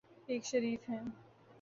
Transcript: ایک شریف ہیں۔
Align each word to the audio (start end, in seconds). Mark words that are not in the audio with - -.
ایک 0.27 0.45
شریف 0.45 0.89
ہیں۔ 0.89 1.03